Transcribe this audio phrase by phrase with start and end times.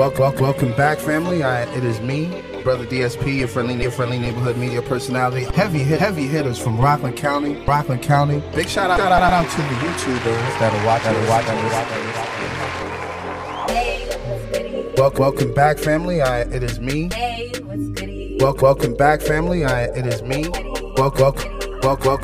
[0.00, 1.42] Welcome, welcome, back, family.
[1.42, 5.44] I, it is me, Brother DSP, your friendly, your friendly neighborhood media personality.
[5.54, 8.42] Heavy heavy hitters from Rockland County, Rockland County.
[8.54, 11.28] Big shout out, shout out, out to the YouTubers that are watching, that are
[14.72, 14.94] watching.
[14.96, 16.22] Welcome, welcome back, family.
[16.22, 17.10] I, it is me.
[18.40, 19.66] Welcome, welcome back, family.
[19.66, 20.48] I, it is me.
[20.96, 22.18] Welcome, welcome, welcome,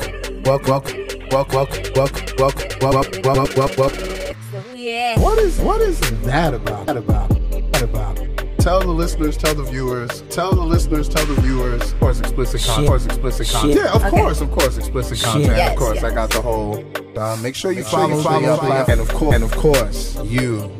[0.45, 5.21] welcome, welcome, welcome, welcome, welcome, welcome, welcome, welcome.
[5.21, 6.87] What is what is that about?
[6.87, 7.36] That about?
[7.77, 8.17] That about?
[8.59, 11.93] Tell the listeners, tell the viewers, tell the listeners, tell the viewers.
[11.93, 12.85] Of course, explicit content.
[12.85, 13.75] Of course, explicit content.
[13.75, 14.09] Yeah, of Okay.
[14.09, 15.55] course, of course, explicit content.
[15.57, 16.03] Yes, of course, yes.
[16.03, 16.83] I got the whole.
[17.17, 18.93] Uh, make sure you Make sure follow, you follow the, uh, the, platform.
[18.93, 20.71] and of course, and of course, you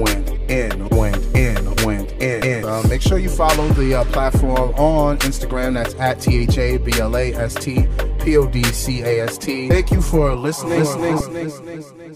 [0.00, 2.64] went in, went in, went in.
[2.64, 5.74] Uh, make sure you follow the uh, platform on Instagram.
[5.74, 7.86] That's at T H A B L A S T
[8.20, 9.68] P O D C A S T.
[9.68, 10.80] Thank you for listening.
[10.80, 11.18] listening.
[11.18, 12.14] Yeah,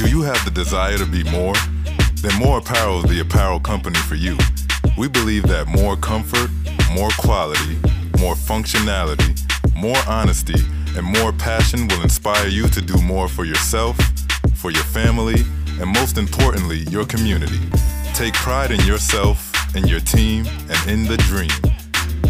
[0.00, 1.52] Do you have the desire to be more?
[2.22, 4.38] Then More Apparel is the apparel company for you.
[4.96, 6.48] We believe that more comfort,
[6.94, 7.76] more quality,
[8.18, 9.38] more functionality,
[9.74, 10.58] more honesty,
[10.96, 13.98] and more passion will inspire you to do more for yourself,
[14.54, 15.44] for your family,
[15.78, 17.60] and most importantly, your community.
[18.14, 21.50] Take pride in yourself, in your team, and in the dream.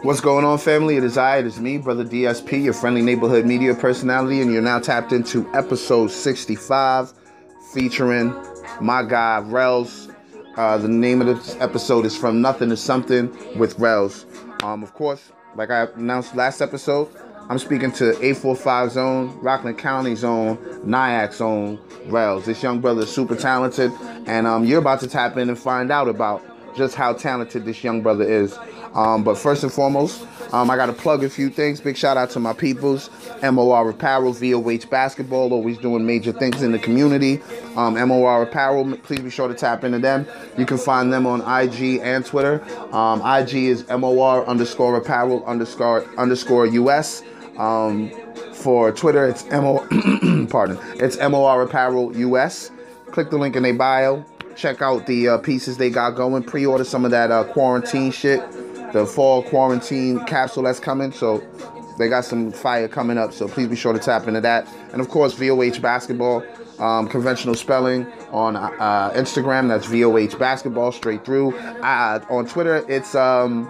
[0.09, 0.97] What's going on, family?
[0.97, 4.59] It is I, it is me, Brother DSP, your friendly neighborhood media personality, and you're
[4.59, 7.13] now tapped into episode 65
[7.75, 8.33] featuring
[8.81, 10.09] my guy, Rels.
[10.57, 14.25] Uh, the name of this episode is From Nothing to Something with Rels.
[14.63, 17.07] Um, of course, like I announced last episode,
[17.47, 22.47] I'm speaking to 845 Zone, Rockland County Zone, Nyack Zone, Rels.
[22.47, 23.91] This young brother is super talented,
[24.25, 26.43] and um, you're about to tap in and find out about
[26.75, 28.57] just how talented this young brother is.
[28.93, 31.79] Um, but first and foremost, um, I got to plug a few things.
[31.79, 33.09] Big shout out to my peoples,
[33.43, 37.41] MOR Apparel, VOH Basketball, always doing major things in the community.
[37.75, 40.25] Um, MOR Apparel, please be sure to tap into them.
[40.57, 42.63] You can find them on IG and Twitter.
[42.93, 47.23] Um, IG is MOR underscore apparel underscore underscore US.
[47.57, 48.11] Um,
[48.53, 49.85] for Twitter, it's MO,
[50.49, 52.71] pardon, it's MOR Apparel US.
[53.11, 54.23] Click the link in their bio.
[54.55, 56.43] Check out the uh, pieces they got going.
[56.43, 58.41] Pre-order some of that uh, quarantine shit,
[58.93, 61.11] the fall quarantine capsule that's coming.
[61.11, 61.43] So
[61.97, 63.33] they got some fire coming up.
[63.33, 64.67] So please be sure to tap into that.
[64.93, 66.43] And of course, VOH basketball,
[66.79, 69.67] um, conventional spelling on uh, Instagram.
[69.67, 71.55] That's VOH basketball straight through.
[71.57, 73.67] Uh, on Twitter, it's um,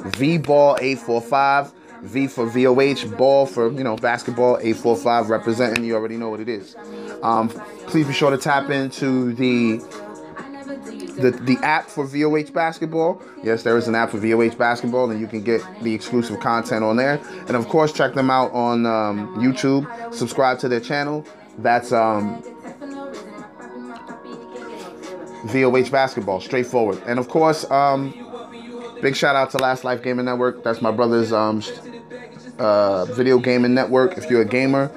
[0.00, 1.72] VBall845.
[2.02, 5.84] V for VOH, ball for you know basketball, 845 representing.
[5.84, 6.76] You already know what it is.
[7.22, 7.48] Um,
[7.86, 9.80] please be sure to tap into the
[11.16, 13.22] the the app for VOH basketball.
[13.42, 16.84] Yes, there is an app for VOH basketball, and you can get the exclusive content
[16.84, 17.20] on there.
[17.46, 19.84] And of course, check them out on um, YouTube.
[20.12, 21.26] Subscribe to their channel.
[21.58, 22.42] That's um,
[25.46, 27.02] VOH basketball, straightforward.
[27.06, 28.12] And of course, um,
[29.02, 30.64] big shout out to Last Life Gaming Network.
[30.64, 31.62] That's my brother's um,
[32.58, 34.16] uh, video gaming network.
[34.16, 34.90] If you're a gamer,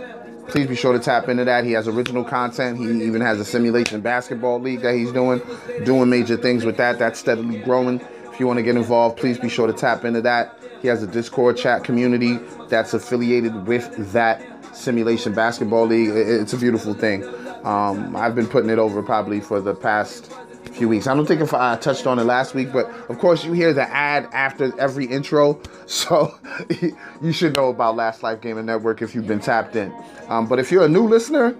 [0.48, 1.64] please be sure to tap into that.
[1.64, 2.78] He has original content.
[2.78, 5.42] He even has a simulation basketball league that he's doing,
[5.84, 7.00] doing major things with that.
[7.00, 8.02] That's steadily growing.
[8.32, 10.60] If you want to get involved, please be sure to tap into that.
[10.82, 12.38] He has a Discord chat community
[12.70, 16.12] that's affiliated with that simulation basketball league.
[16.14, 17.24] It's a beautiful thing.
[17.66, 20.32] Um, I've been putting it over probably for the past
[20.68, 21.08] few weeks.
[21.08, 23.74] I don't think if I touched on it last week, but of course you hear
[23.74, 26.38] the ad after every intro, so
[27.22, 29.94] you should know about Last Life Gaming Network if you've been tapped in.
[30.28, 31.56] Um, but if you're a new listener,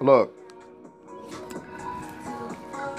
[0.00, 0.32] look,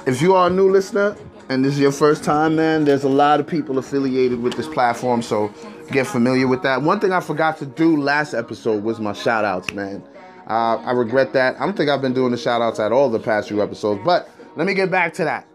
[0.06, 1.18] if you are a new listener
[1.50, 4.68] and this is your first time, man, there's a lot of people affiliated with this
[4.68, 5.54] platform, so
[5.92, 6.82] get familiar with that.
[6.82, 10.04] One thing I forgot to do last episode was my shout outs, man.
[10.50, 11.56] Uh, I regret that.
[11.60, 14.02] I don't think I've been doing the shout outs at all the past few episodes,
[14.04, 15.48] but let me get back to that.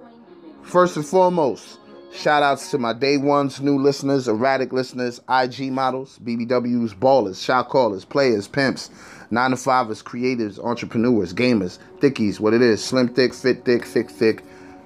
[0.63, 1.79] First and foremost,
[2.15, 7.69] shout outs to my day ones, new listeners, erratic listeners, IG models, BBWs, ballers, shot
[7.69, 8.91] callers, players, pimps,
[9.31, 14.09] nine to fivers, creatives, entrepreneurs, gamers, thickies, what it is, slim thick, fit thick, thick
[14.09, 14.45] thick.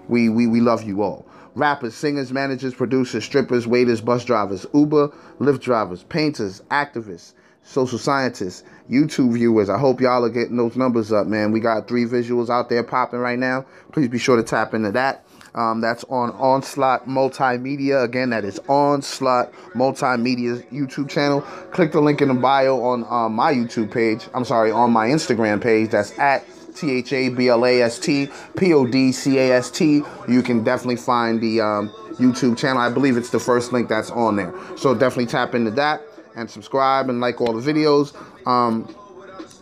[0.09, 1.27] We we we love you all.
[1.55, 5.09] rappers, singers, managers, producers, strippers, waiters, bus drivers, Uber,
[5.41, 7.33] Lyft drivers, painters, activists,
[7.67, 9.69] social scientists, YouTube viewers.
[9.69, 11.53] I hope y'all are getting those numbers up, man.
[11.53, 13.67] We got three visuals out there popping right now.
[13.93, 15.25] Please be sure to tap into that.
[15.55, 18.05] Um, that's on Onslaught Multimedia.
[18.05, 21.41] Again, that is Onslaught Multimedia YouTube channel.
[21.73, 24.29] Click the link in the bio on uh, my YouTube page.
[24.35, 25.91] I'm sorry, on my Instagram page.
[25.91, 26.47] That's at
[26.77, 30.03] T H A B L A S T P O D C A S T.
[30.29, 31.89] You can definitely find the um,
[32.19, 32.83] YouTube channel.
[32.83, 34.55] I believe it's the first link that's on there.
[34.77, 36.06] So definitely tap into that
[36.37, 38.15] and subscribe and like all the videos.
[38.47, 38.95] Um,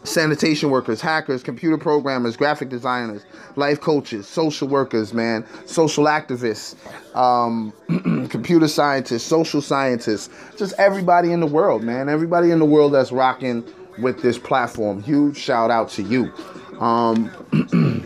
[0.04, 3.24] sanitation workers, hackers, computer programmers, graphic designers,
[3.56, 6.76] life coaches, social workers, man, social activists,
[7.16, 7.72] um,
[8.28, 12.08] computer scientists, social scientists, just everybody in the world, man.
[12.08, 13.64] Everybody in the world that's rocking
[13.98, 15.02] with this platform.
[15.02, 16.32] Huge shout out to you.
[16.80, 17.28] Um,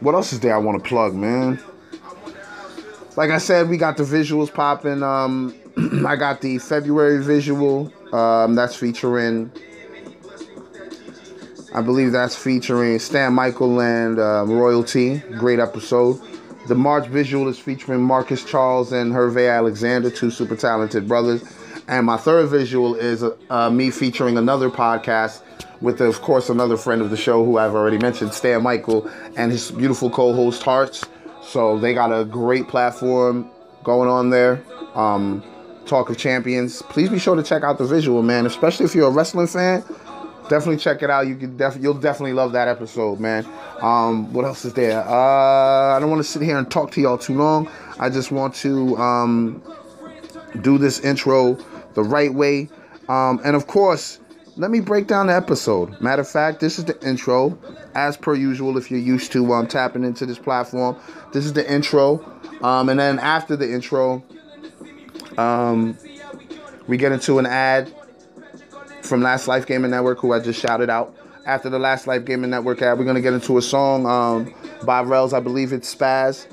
[0.00, 1.62] what else is there I want to plug, man?
[3.16, 5.02] Like I said, we got the visuals popping.
[5.02, 5.54] Um,
[6.06, 7.92] I got the February visual.
[8.12, 9.52] Um, that's featuring
[11.72, 15.18] I believe that's featuring Stan Michael and um, Royalty.
[15.38, 16.20] Great episode.
[16.66, 21.44] The March visual is featuring Marcus Charles and Hervé Alexander, two super talented brothers.
[21.86, 25.42] And my third visual is uh, me featuring another podcast
[25.80, 29.52] with, of course, another friend of the show who I've already mentioned, Stan Michael, and
[29.52, 31.04] his beautiful co-host Hearts.
[31.42, 33.48] So they got a great platform
[33.84, 34.62] going on there.
[34.94, 35.44] Um,
[35.86, 36.82] Talk of Champions.
[36.82, 38.46] Please be sure to check out the visual, man.
[38.46, 39.84] Especially if you're a wrestling fan
[40.50, 41.26] definitely check it out.
[41.28, 43.46] You can def- you'll definitely love that episode, man.
[43.80, 45.00] Um, what else is there?
[45.00, 47.70] Uh, I don't want to sit here and talk to y'all too long.
[47.98, 49.62] I just want to um,
[50.60, 51.56] do this intro
[51.94, 52.68] the right way.
[53.08, 54.18] Um, and of course,
[54.56, 55.98] let me break down the episode.
[56.00, 57.56] Matter of fact, this is the intro,
[57.94, 58.76] as per usual.
[58.76, 60.98] If you're used to um, tapping into this platform,
[61.32, 62.20] this is the intro.
[62.60, 64.22] Um, and then after the intro,
[65.38, 65.96] um,
[66.86, 67.92] we get into an ad
[69.02, 71.16] from Last Life Gaming Network, who I just shouted out.
[71.46, 74.54] After the Last Life Gaming Network ad, we're gonna get into a song um,
[74.84, 75.32] by Rels.
[75.32, 76.46] I believe it's Spaz.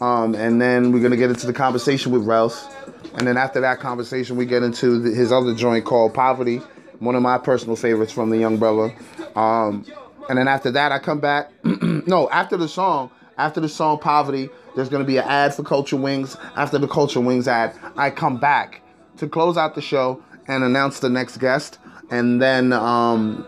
[0.00, 2.66] Um, and then we're gonna get into the conversation with Rels.
[3.14, 6.58] And then after that conversation, we get into the, his other joint called Poverty,
[7.00, 8.94] one of my personal favorites from the young brother.
[9.34, 9.84] Um,
[10.28, 11.50] and then after that, I come back.
[11.64, 15.96] no, after the song, after the song Poverty, there's gonna be an ad for Culture
[15.96, 16.36] Wings.
[16.56, 18.82] After the Culture Wings ad, I come back
[19.16, 21.78] to close out the show and announce the next guest.
[22.10, 23.46] And then um,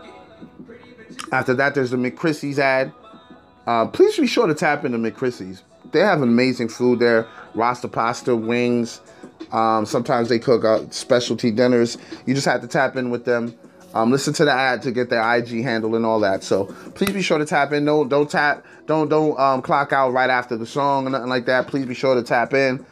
[1.31, 2.93] after that, there's the McChrissy's ad.
[3.67, 5.63] Uh, please be sure to tap into McChrissy's.
[5.91, 7.27] They have amazing food there.
[7.53, 9.01] Rasta pasta, wings.
[9.51, 11.97] Um, sometimes they cook uh, specialty dinners.
[12.25, 13.53] You just have to tap in with them.
[13.93, 16.43] Um, listen to the ad to get their IG handle and all that.
[16.43, 16.65] So
[16.95, 17.85] please be sure to tap in.
[17.85, 18.65] Don't don't tap.
[18.85, 21.67] Don't don't um, clock out right after the song or nothing like that.
[21.67, 22.85] Please be sure to tap in.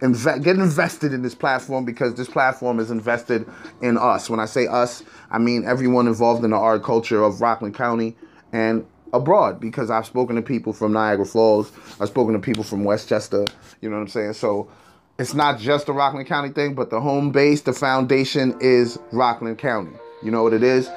[0.00, 3.48] Inve- get invested in this platform because this platform is invested
[3.80, 4.28] in us.
[4.28, 8.16] When I say us, I mean everyone involved in the art culture of Rockland County
[8.52, 11.70] and abroad because I've spoken to people from Niagara Falls,
[12.00, 13.44] I've spoken to people from Westchester,
[13.80, 14.32] you know what I'm saying?
[14.34, 14.70] So
[15.18, 19.58] it's not just a Rockland County thing, but the home base, the foundation is Rockland
[19.58, 19.96] County.
[20.22, 20.88] You know what it is?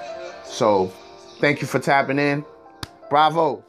[0.46, 0.88] So
[1.40, 2.46] thank you for tapping in.
[3.10, 3.64] Bravo.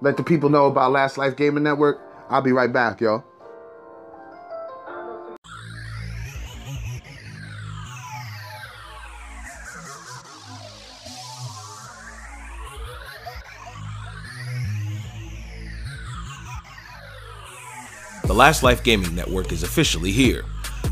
[0.00, 2.00] Let the people know about Last Life Gaming Network.
[2.28, 3.24] I'll be right back, y'all.
[18.24, 20.44] The Last Life Gaming Network is officially here.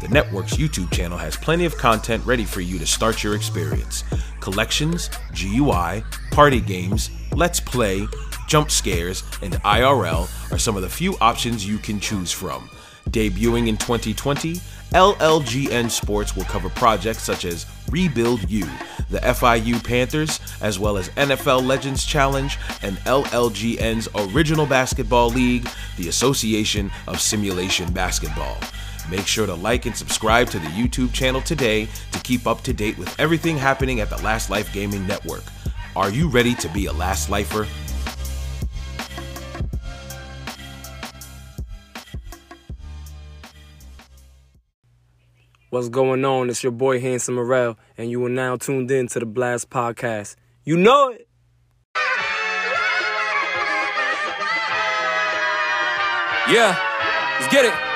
[0.02, 4.02] The network's YouTube channel has plenty of content ready for you to start your experience.
[4.40, 8.08] Collections, GUI, party games, let's play,
[8.48, 12.68] jump scares, and IRL are some of the few options you can choose from.
[13.10, 14.54] Debuting in 2020,
[14.90, 18.66] LLGN Sports will cover projects such as Rebuild U,
[19.08, 26.08] the FIU Panthers, as well as NFL Legends Challenge and LLGN's Original Basketball League, the
[26.08, 28.58] Association of Simulation Basketball.
[29.10, 32.72] Make sure to like and subscribe to the YouTube channel today to keep up to
[32.72, 35.44] date with everything happening at the Last Life Gaming Network.
[35.94, 37.66] Are you ready to be a Last Lifer?
[45.70, 46.50] What's going on?
[46.50, 50.36] It's your boy Handsome Morel, and you are now tuned in to the Blast Podcast.
[50.64, 51.28] You know it.
[56.48, 56.76] Yeah,
[57.40, 57.91] let's get it.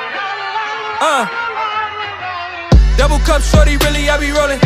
[0.98, 1.28] Uh.
[2.96, 4.56] double cup, shorty, really, I be rolling.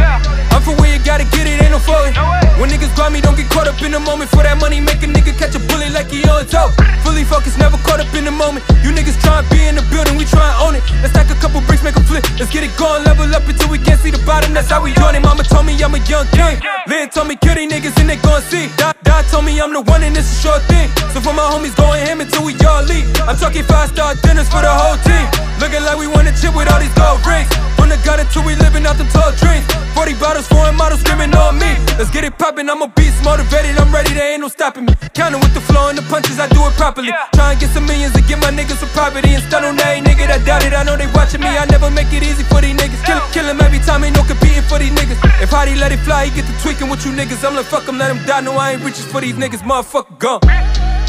[0.54, 2.14] I'm from where you gotta get it, ain't no falling.
[2.62, 4.30] When niggas grind me, don't get caught up in the moment.
[4.30, 6.70] For that money, make a nigga catch a bullet like he on toe.
[7.02, 8.62] Fully focused, never caught up in the moment.
[8.87, 10.87] You niggas try be in the building, we try own it.
[11.02, 12.22] Let's stack a couple bricks, make a flip.
[12.38, 14.54] Let's get it going, level up until we can't see the bottom.
[14.54, 15.22] That's how we doing it.
[15.26, 16.62] Mama told me I'm a young king.
[16.87, 18.70] Lynn told me kill these niggas and they gon' see.
[18.78, 20.87] Dot, Dot told me I'm the one and it's a short thing.
[21.10, 22.54] So for my homies going ham until we
[22.90, 23.06] leave.
[23.30, 25.26] I'm talking five star dinners for the whole team.
[25.62, 27.47] Looking like we want a chip with all these gold rings.
[27.78, 29.64] From the gutter till we living out them tall dreams.
[29.94, 31.76] 40 bottles, foreign models screaming on me.
[32.00, 34.94] Let's get it poppin', I'm a beast, motivated, I'm ready, there ain't no stopping me.
[35.12, 37.12] Counting with the flow and the punches, I do it properly.
[37.35, 39.35] Try and get some millions and get my niggas some property.
[39.37, 41.49] And stun on that nigga that doubt it, I know they watching me.
[41.49, 43.04] I never make it easy for these niggas.
[43.04, 45.20] Kill, kill him every time, ain't no competing for these niggas.
[45.44, 47.44] If Hottie let it fly, he get to tweaking with you niggas.
[47.44, 48.40] I'm like, fuck him, let him die.
[48.40, 51.00] No, I ain't riches for these niggas, motherfucker gone.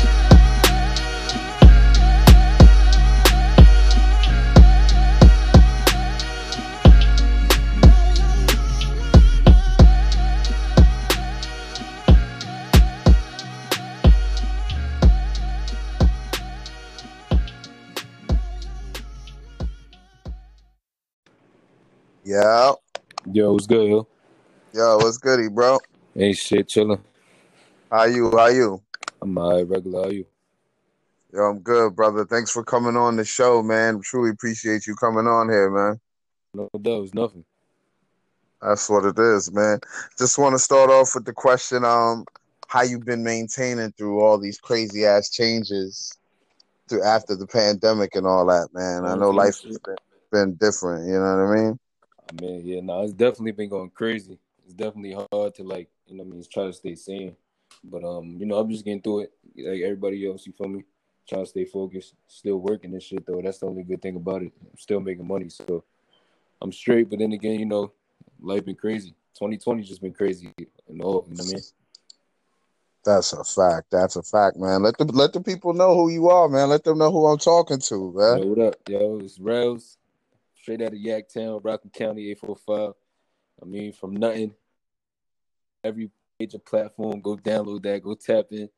[22.31, 22.71] Yeah.
[23.33, 24.07] Yo, what's good, yo?
[24.73, 25.79] Yo, what's goody, bro?
[26.15, 27.01] Ain't shit, chillin'.
[27.91, 28.31] How you?
[28.31, 28.81] How you?
[29.21, 30.03] I'm alright, regular.
[30.03, 30.25] How you?
[31.33, 32.23] Yo, I'm good, brother.
[32.23, 34.00] Thanks for coming on the show, man.
[34.01, 36.00] Truly appreciate you coming on here, man.
[36.53, 37.43] No doubt, it's nothing.
[38.61, 39.81] That's what it is, man.
[40.17, 42.23] Just want to start off with the question, um,
[42.69, 46.17] how you been maintaining through all these crazy ass changes
[46.88, 49.03] through after the pandemic and all that, man.
[49.03, 49.95] I know life has been,
[50.31, 51.79] been different, you know what I mean?
[52.31, 54.39] I mean, yeah, no, it's definitely been going crazy.
[54.65, 57.35] It's definitely hard to like, you know, I mean, try to stay sane.
[57.83, 60.45] But um, you know, I'm just getting through it, like everybody else.
[60.45, 60.83] You feel me?
[61.27, 62.15] Trying to stay focused.
[62.27, 63.41] Still working and shit though.
[63.41, 64.51] That's the only good thing about it.
[64.61, 65.83] I'm still making money, so
[66.61, 67.09] I'm straight.
[67.09, 67.91] But then again, you know,
[68.41, 69.15] life been crazy.
[69.35, 70.53] 2020 just been crazy
[70.88, 71.25] and all.
[71.29, 71.61] You know what I mean?
[73.03, 73.88] That's a fact.
[73.91, 74.83] That's a fact, man.
[74.83, 76.69] Let the let the people know who you are, man.
[76.69, 78.39] Let them know who I'm talking to, man.
[78.39, 79.19] Yo, what up, yo?
[79.19, 79.97] It's Rails,
[80.61, 82.93] straight out of Yaktown, Rockland County, 845.
[83.61, 84.53] I mean, from nothing.
[85.83, 88.69] Every major platform, go download that, go tap in.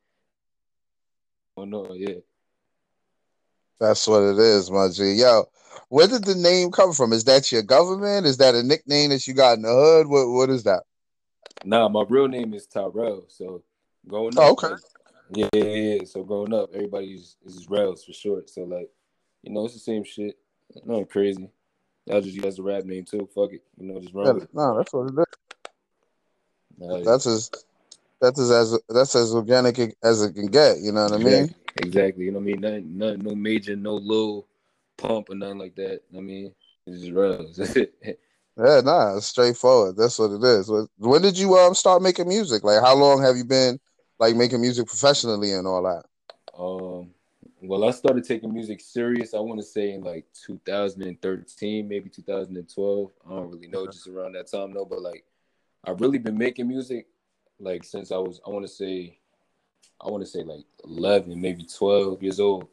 [1.56, 2.20] Oh no, yeah.
[3.78, 5.12] That's what it is, my G.
[5.12, 5.44] Yo,
[5.88, 7.12] where did the name come from?
[7.12, 8.26] Is that your government?
[8.26, 10.06] Is that a nickname that you got in the hood?
[10.06, 10.84] What what is that?
[11.64, 13.26] Nah, my real name is Tyrell.
[13.28, 13.62] So
[14.08, 14.74] growing Oh, up, okay.
[15.30, 16.04] yeah, yeah, yeah.
[16.04, 18.48] So growing up, everybody's is Rails for short.
[18.48, 18.90] So like,
[19.42, 20.38] you know, it's the same shit.
[20.84, 21.50] Nothing crazy.
[22.10, 23.28] I'll just use the rap name too.
[23.34, 23.62] Fuck it.
[23.78, 25.24] You know, just run Yeah, no, that's what it is.
[26.78, 27.50] Nah, That's as
[28.20, 30.78] that's as, as that's as organic as it can get.
[30.80, 31.48] You know what I mean?
[31.48, 31.54] Exactly.
[31.76, 32.24] Exactly.
[32.26, 32.60] You know what I mean?
[32.60, 34.46] Nothing, nothing, no major, no little
[34.96, 36.02] pump or nothing like that.
[36.16, 36.54] I mean,
[36.86, 37.76] it's just Rails.
[38.56, 39.96] Yeah, nah, it's straightforward.
[39.96, 40.68] That's what it is.
[40.70, 42.62] When- When did you um start making music?
[42.64, 43.78] Like, how long have you been
[44.18, 46.04] like making music professionally and all that?
[46.58, 47.13] Um,
[47.68, 49.34] well, I started taking music serious.
[49.34, 53.10] I want to say in like 2013, maybe 2012.
[53.26, 54.84] I don't really know, just around that time, though.
[54.84, 55.24] But like,
[55.84, 57.06] I've really been making music
[57.58, 58.40] like since I was.
[58.46, 59.18] I want to say,
[60.00, 62.68] I want to say like 11, maybe 12 years old.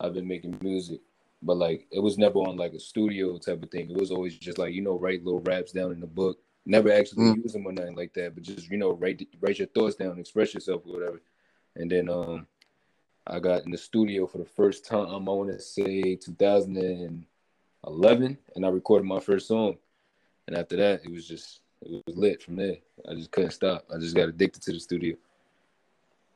[0.00, 1.00] I've been making music,
[1.42, 3.90] but like it was never on like a studio type of thing.
[3.90, 6.38] It was always just like you know, write little raps down in the book.
[6.66, 7.42] Never actually Mm.
[7.42, 10.18] use them or nothing like that, but just you know, write write your thoughts down,
[10.18, 11.20] express yourself or whatever.
[11.76, 12.46] And then um,
[13.26, 15.06] I got in the studio for the first time.
[15.06, 19.78] I want to say 2011, and I recorded my first song.
[20.46, 22.76] And after that, it was just it was lit from there.
[23.08, 23.86] I just couldn't stop.
[23.94, 25.16] I just got addicted to the studio.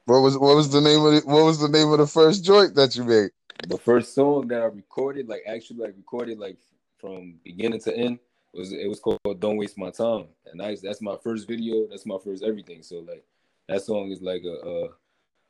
[0.06, 2.42] What was what was the name of the, what was the name of the first
[2.42, 3.30] joint that you made?
[3.66, 6.56] The first song that I recorded, like actually like recorded like
[6.98, 8.18] from beginning to end,
[8.54, 11.86] was it was called "Don't Waste My Time," and I, that's my first video.
[11.86, 12.82] That's my first everything.
[12.82, 13.24] So like
[13.68, 14.88] that song is like a, a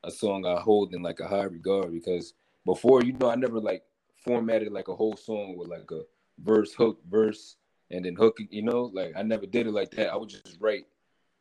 [0.05, 3.61] a song I hold in like a high regard because before you know I never
[3.61, 3.83] like
[4.25, 6.03] formatted like a whole song with like a
[6.39, 7.57] verse, hook, verse,
[7.91, 8.39] and then hook.
[8.51, 10.13] You know, like I never did it like that.
[10.13, 10.87] I would just write,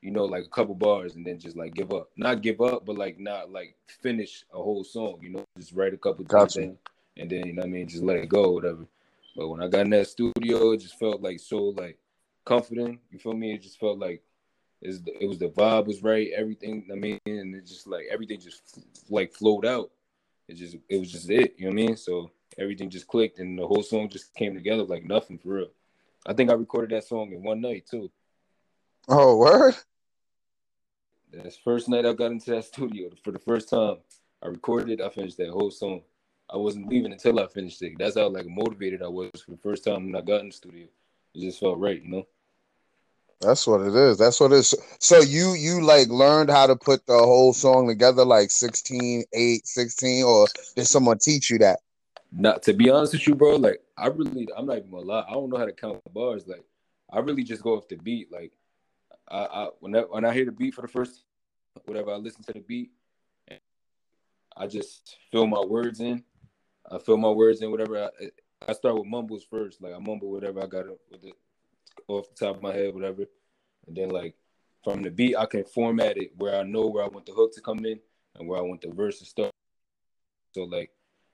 [0.01, 2.09] you know, like a couple bars and then just like give up.
[2.17, 5.19] Not give up, but like not like finish a whole song.
[5.21, 6.61] You know, just write a couple things Gotcha.
[6.61, 6.77] down
[7.19, 8.85] and then you know what I mean, just let it go, whatever.
[9.35, 11.97] But when I got in that studio, it just felt like so like
[12.45, 12.99] comforting.
[13.11, 13.53] You feel me?
[13.53, 14.21] It just felt like
[14.81, 16.87] it's, it was the vibe was right, everything.
[16.91, 18.79] I mean, and it just like everything just
[19.09, 19.91] like flowed out.
[20.47, 21.55] It just it was just it.
[21.57, 21.97] You know what I mean?
[21.97, 25.69] So everything just clicked, and the whole song just came together like nothing for real.
[26.25, 28.11] I think I recorded that song in one night too.
[29.07, 29.75] Oh, word.
[31.31, 33.97] That's first night I got into that studio for the first time.
[34.43, 35.03] I recorded it.
[35.03, 36.01] I finished that whole song.
[36.49, 37.93] I wasn't leaving until I finished it.
[37.97, 40.53] That's how like motivated I was for the first time when I got in the
[40.53, 40.87] studio.
[41.33, 42.27] it just felt right, you know.
[43.41, 44.17] That's what it is.
[44.17, 44.73] That's what it is.
[44.99, 49.67] So you you like learned how to put the whole song together like 16, 8,
[49.67, 51.79] 16, or did someone teach you that?
[52.31, 53.57] Not to be honest with you, bro.
[53.57, 55.25] Like I really, I'm not even gonna lie.
[55.27, 56.47] I don't know how to count bars.
[56.47, 56.63] Like
[57.11, 58.31] I really just go off the beat.
[58.31, 58.51] Like
[59.29, 61.23] I, I when I, when I hear the beat for the first,
[61.85, 62.89] whatever, I listen to the beat.
[63.47, 63.59] And
[64.55, 66.23] I just fill my words in.
[66.91, 67.69] I fill my words in.
[67.69, 68.09] Whatever.
[68.19, 68.29] I,
[68.67, 69.79] I start with mumbles first.
[69.79, 71.35] Like I mumble whatever I got with it
[72.07, 73.25] off the top of my head, whatever.
[73.87, 74.35] And then like
[74.83, 77.53] from the beat, I can format it where I know where I want the hook
[77.55, 77.99] to come in
[78.35, 79.51] and where I want the verse to start.
[80.53, 80.91] So like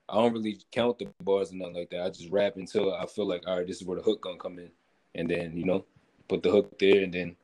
[0.09, 2.03] I don't really count the bars and nothing like that.
[2.03, 4.37] I just rap until I feel like all right, this is where the hook gonna
[4.37, 4.71] come in,
[5.15, 5.85] and then you know
[6.27, 7.35] put the hook there, and then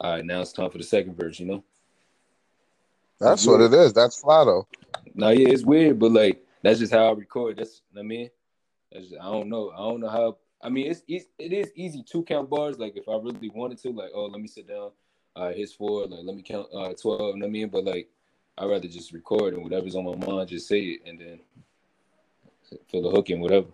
[0.00, 1.38] all right, now it's time for the second verse.
[1.38, 1.64] You know.
[3.20, 3.92] That's what it is.
[3.92, 4.66] That's fly though.
[5.14, 7.58] No, yeah, it's weird, but like that's just how I record.
[7.58, 8.30] That's what I mean.
[8.90, 9.70] That's just, I don't know.
[9.70, 10.36] I don't know how.
[10.62, 12.78] I mean, it's, it's it is easy to count bars.
[12.78, 14.90] Like if I really wanted to, like oh, let me sit down.
[15.34, 16.06] Uh, here's four.
[16.06, 17.34] Like let me count uh twelve.
[17.34, 17.68] You know what I mean?
[17.68, 18.08] But like
[18.58, 21.40] I'd rather just record and whatever's on my mind, just say it, and then
[22.88, 23.68] feel the hook and whatever.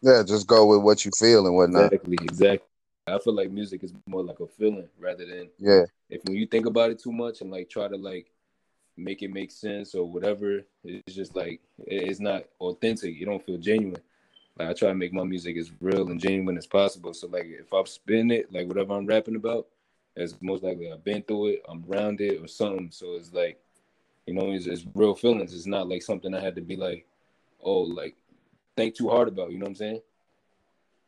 [0.00, 1.92] Yeah, just go with what you feel and whatnot.
[1.92, 2.68] Exactly, exactly.
[3.06, 5.84] I feel like music is more like a feeling rather than Yeah.
[6.08, 8.30] if when you think about it too much and like try to like
[8.96, 13.14] make it make sense or whatever, it's just like it's not authentic.
[13.16, 14.00] You don't feel genuine.
[14.58, 17.14] Like I try to make my music as real and genuine as possible.
[17.14, 19.66] So like if I'm spinning it, like whatever I'm rapping about,
[20.16, 22.90] it's most likely I've been through it, I'm around it or something.
[22.90, 23.60] So it's like,
[24.26, 25.54] you know, it's, it's real feelings.
[25.54, 27.06] It's not like something I had to be like,
[27.62, 28.16] oh, like
[28.76, 29.52] think too hard about.
[29.52, 30.00] You know what I'm saying?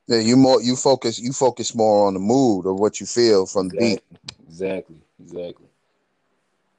[0.06, 3.46] Yeah, you more you focus you focus more on the mood or what you feel
[3.46, 4.02] from the beat.
[4.02, 4.16] Exactly,
[4.48, 5.66] exactly, exactly.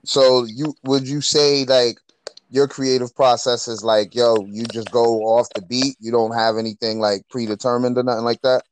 [0.04, 2.00] So you would you say like
[2.52, 6.58] your creative process is like, yo, you just go off the beat, you don't have
[6.58, 8.64] anything like predetermined or nothing like that?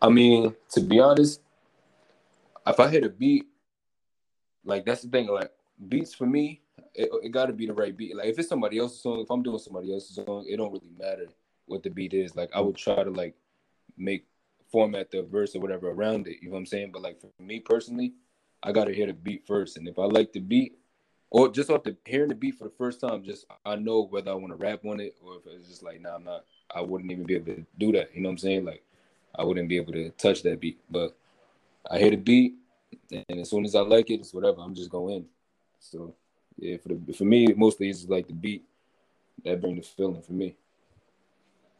[0.00, 1.40] I mean, to be honest,
[2.66, 3.46] if I hit a beat,
[4.64, 5.26] like that's the thing.
[5.26, 5.50] Like
[5.88, 6.62] beats for me,
[6.94, 8.16] it, it got to be the right beat.
[8.16, 10.92] Like if it's somebody else's song, if I'm doing somebody else's song, it don't really
[10.96, 11.26] matter
[11.66, 12.36] what the beat is.
[12.36, 13.34] Like I would try to like
[13.98, 14.24] make
[14.70, 16.36] format the verse or whatever around it.
[16.40, 16.92] You know what I'm saying?
[16.92, 18.14] But like for me personally,
[18.62, 20.76] I gotta hear the beat first, and if I like the beat,
[21.30, 24.30] or just off the hearing the beat for the first time, just I know whether
[24.30, 26.44] I want to rap on it or if it's just like, nah, I'm not.
[26.74, 28.14] I wouldn't even be able to do that.
[28.14, 28.64] You know what I'm saying?
[28.64, 28.82] Like
[29.36, 30.80] I wouldn't be able to touch that beat.
[30.90, 31.16] But
[31.90, 32.54] I hear the beat,
[33.10, 34.60] and as soon as I like it, it's whatever.
[34.60, 35.26] I'm just going in.
[35.78, 36.14] So
[36.58, 38.64] yeah, for the for me, mostly it's like the beat
[39.44, 40.56] that bring the feeling for me.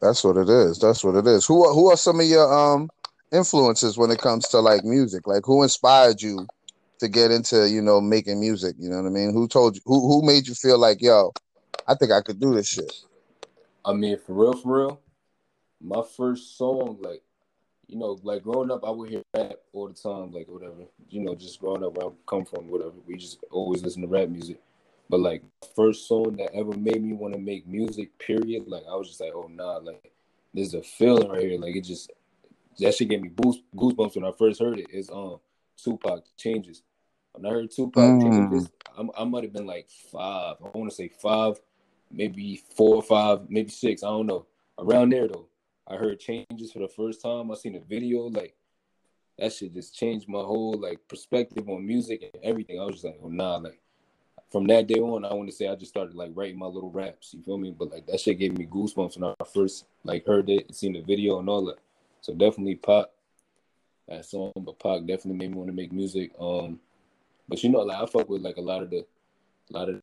[0.01, 0.79] That's what it is.
[0.79, 1.45] That's what it is.
[1.45, 2.89] Who are, who are some of your um
[3.31, 5.27] influences when it comes to like music?
[5.27, 6.47] Like who inspired you
[7.01, 8.75] to get into, you know, making music?
[8.79, 9.33] You know what I mean?
[9.33, 11.33] Who told you who who made you feel like, yo,
[11.87, 12.91] I think I could do this shit?
[13.83, 15.01] I mean, for real, for real,
[15.81, 17.23] my first song, like,
[17.87, 20.85] you know, like growing up, I would hear rap all the time, like whatever.
[21.09, 22.93] You know, just growing up where I come from, whatever.
[23.07, 24.59] We just always listen to rap music.
[25.09, 25.41] But like
[25.75, 29.19] first song that ever made me want to make music, period, like I was just
[29.19, 30.11] like, oh nah, like
[30.53, 31.59] there's a feeling right here.
[31.59, 32.11] Like it just
[32.79, 34.87] that shit gave me goosebumps when I first heard it.
[34.91, 34.97] it.
[34.97, 35.39] Is um
[35.83, 36.83] Tupac changes.
[37.33, 38.69] When I heard Tupac Mm.
[38.97, 40.57] I, I might have been like five.
[40.63, 41.59] I want to say five,
[42.11, 44.03] maybe four or five, maybe six.
[44.03, 44.45] I don't know.
[44.77, 45.47] Around there though.
[45.87, 47.51] I heard changes for the first time.
[47.51, 48.55] I seen a video like
[49.37, 52.79] that shit just changed my whole like perspective on music and everything.
[52.79, 53.79] I was just like, oh nah, like
[54.51, 56.91] from that day on, I want to say I just started like writing my little
[56.91, 57.33] raps.
[57.33, 57.71] You feel me?
[57.77, 60.93] But like that shit gave me goosebumps when I first like heard it and seen
[60.93, 61.79] the video and all that.
[62.21, 63.07] So definitely Pac.
[64.07, 66.31] That song, but Pac definitely made me want to make music.
[66.39, 66.79] Um,
[67.51, 70.01] but you know, like I fuck with like a lot of the, a lot of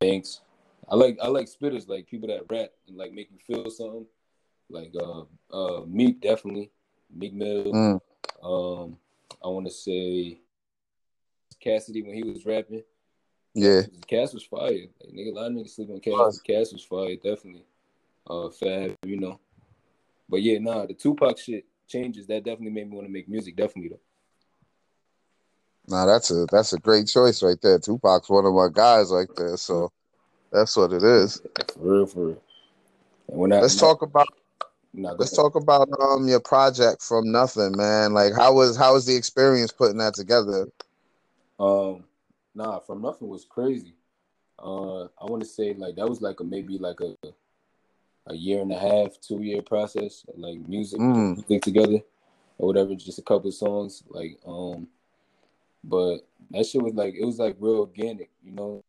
[0.00, 0.40] banks.
[0.88, 4.06] I like I like spitters, like people that rap and like make you feel something.
[4.70, 6.70] Like uh uh Meek definitely,
[7.14, 7.64] Meek Mill.
[7.64, 8.00] Mm.
[8.42, 8.96] Um,
[9.44, 10.40] I want to say
[11.60, 12.82] Cassidy when he was rapping.
[13.52, 13.82] Yeah.
[14.06, 14.70] Cass was fire.
[14.70, 16.14] Like, nigga, a lot of niggas sleep on Cass.
[16.14, 16.40] Was.
[16.40, 17.66] Cass was fire, definitely.
[18.26, 19.38] Uh, Fab, you know.
[20.30, 22.26] But yeah, nah, the Tupac shit changes.
[22.28, 23.54] That definitely made me want to make music.
[23.54, 24.00] Definitely though.
[25.88, 27.78] Nah, that's a that's a great choice right there.
[27.78, 29.90] Tupac's one of my guys like that, so
[30.52, 31.40] that's what it is.
[31.74, 32.42] For real, for real.
[33.28, 34.28] And when I Let's talk about
[35.18, 38.12] let's talk about um your project from nothing, man.
[38.12, 40.66] Like how was how was the experience putting that together?
[41.58, 42.04] Um,
[42.54, 43.94] nah, from nothing was crazy.
[44.58, 47.14] Uh, I want to say like that was like a maybe like a
[48.26, 51.36] a year and a half, two year process, like music, Mm.
[51.36, 52.00] music together
[52.58, 54.86] or whatever, just a couple of songs, like um,
[55.88, 56.18] but
[56.50, 58.84] that shit was like it was like real organic, you know,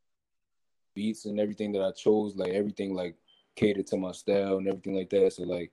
[0.94, 3.16] beats and everything that I chose, like everything like
[3.56, 5.34] catered to my style and everything like that.
[5.34, 5.72] So like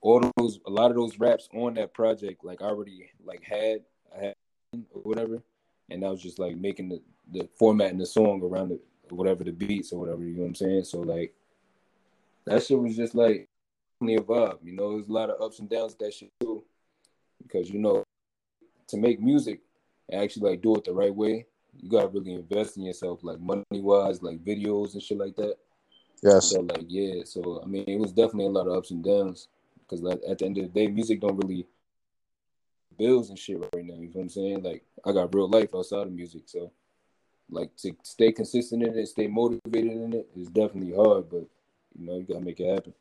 [0.00, 3.80] all those a lot of those raps on that project like I already like had
[4.16, 4.34] I had
[4.92, 5.42] or whatever,
[5.90, 8.80] and I was just like making the the format in the song around the
[9.14, 10.22] whatever the beats or whatever.
[10.22, 10.84] You know what I'm saying?
[10.84, 11.34] So like
[12.46, 13.48] that shit was just like
[14.00, 14.54] definitely a.
[14.62, 16.62] You know, there's a lot of ups and downs that shit too,
[17.42, 18.04] because you know
[18.88, 19.60] to make music
[20.10, 21.46] and actually like do it the right way,
[21.80, 25.56] you gotta really invest in yourself, like money wise, like videos and shit like that.
[26.22, 26.50] Yes.
[26.50, 29.48] So like yeah, so I mean it was definitely a lot of ups and downs
[29.78, 31.66] because like at the end of the day, music don't really
[32.98, 33.94] bills and shit right now.
[33.94, 34.62] You know what I'm saying?
[34.62, 36.72] Like I got real life outside of music, so
[37.50, 41.46] like to stay consistent in it, stay motivated in it is definitely hard, but
[41.98, 42.94] you know you gotta make it happen.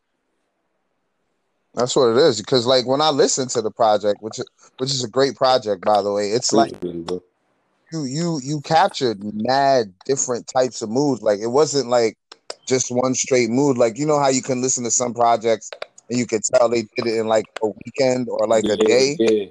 [1.73, 2.39] That's what it is.
[2.39, 4.39] Because like when I listen to the project, which
[4.77, 7.23] which is a great project by the way, it's like Appreciate it, bro.
[7.91, 11.21] you you you captured mad different types of moods.
[11.21, 12.17] Like it wasn't like
[12.65, 13.77] just one straight mood.
[13.77, 15.69] Like you know how you can listen to some projects
[16.09, 18.77] and you can tell they did it in like a weekend or like yeah, a
[18.77, 19.15] day.
[19.19, 19.45] Yeah,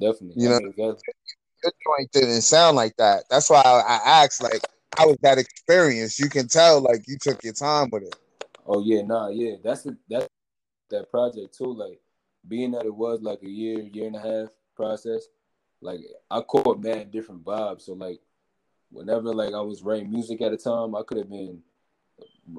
[0.00, 0.42] definitely.
[0.42, 1.02] You know- that's-
[1.64, 3.24] Your joint didn't sound like that.
[3.30, 4.60] That's why I, I asked like
[4.96, 6.18] how was that experience?
[6.18, 8.14] You can tell like you took your time with it.
[8.66, 9.56] Oh yeah, nah, yeah.
[9.64, 10.26] That's the that's
[10.90, 11.72] that project too.
[11.72, 12.00] Like
[12.46, 15.26] being that it was like a year, year and a half process,
[15.80, 17.82] like I caught mad different vibes.
[17.82, 18.20] So like
[18.90, 21.62] whenever like I was writing music at a time, I could have been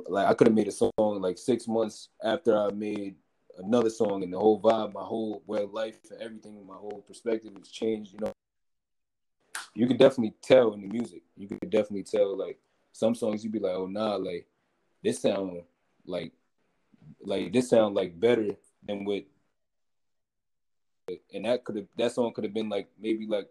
[0.08, 3.16] like I could have made a song like six months after I made
[3.58, 7.04] another song and the whole vibe, my whole way of life and everything, my whole
[7.08, 8.34] perspective has changed, you know.
[9.74, 11.24] You could definitely tell in the music.
[11.36, 12.60] You could definitely tell like
[12.94, 14.48] some songs you'd be like, oh nah, like
[15.04, 15.62] this sound
[16.06, 16.32] like
[17.22, 18.48] like this sound like better
[18.88, 19.24] than what
[21.34, 23.50] and that could have that song could have been like maybe like